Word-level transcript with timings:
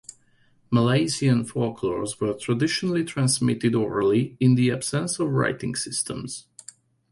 Malaysian 0.71 1.45
folklores 1.45 2.19
were 2.19 2.33
traditionally 2.33 3.03
transmitted 3.05 3.75
orally 3.75 4.35
in 4.39 4.55
the 4.55 4.71
absence 4.71 5.19
of 5.19 5.29
writing 5.29 5.75
systems. 5.75 6.47